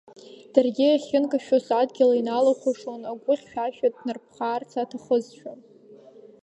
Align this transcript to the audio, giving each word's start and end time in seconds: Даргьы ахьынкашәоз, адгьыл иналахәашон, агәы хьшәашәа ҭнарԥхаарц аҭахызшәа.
Даргьы 0.53 0.87
ахьынкашәоз, 0.91 1.65
адгьыл 1.79 2.11
иналахәашон, 2.19 3.01
агәы 3.11 3.33
хьшәашәа 3.39 3.93
ҭнарԥхаарц 3.95 4.71
аҭахызшәа. 4.81 5.53